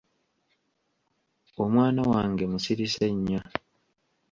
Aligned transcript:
Omwana 1.63 2.01
wange 2.11 2.43
musirise 2.51 3.05
nnyo. 3.15 3.41